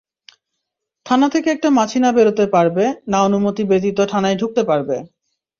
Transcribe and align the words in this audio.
থানা 1.05 1.27
থেকে 1.29 1.47
একটা 1.51 1.69
মাছি 1.77 1.97
না 1.99 2.09
বেরোতে 2.11 2.45
পারবে, 2.55 2.83
না 3.07 3.19
অনুমতি 3.27 3.63
ব্যাতিত 3.69 3.97
থানায় 4.11 4.39
ঢুকতে 4.41 4.61
পারবে। 4.69 4.97